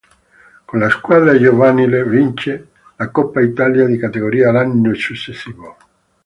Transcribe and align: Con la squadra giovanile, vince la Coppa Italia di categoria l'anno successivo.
Con 0.65 0.79
la 0.79 0.89
squadra 0.89 1.37
giovanile, 1.37 2.03
vince 2.03 2.69
la 2.95 3.11
Coppa 3.11 3.39
Italia 3.39 3.85
di 3.85 3.97
categoria 3.99 4.51
l'anno 4.51 4.95
successivo. 4.95 5.77